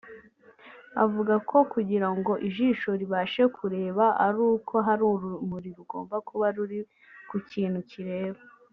Avuga 1.03 1.33
ko 1.49 1.57
kugira 1.73 2.07
ngo 2.17 2.33
ijisho 2.47 2.89
ribashe 3.01 3.43
kureba 3.55 4.05
ari 4.25 4.39
uko 4.53 4.73
hari 4.87 5.03
urumuri 5.11 5.69
rugomba 5.77 6.15
kuba 6.27 6.47
ruri 6.55 6.79
kukintu 7.29 7.79
rireba 7.91 8.41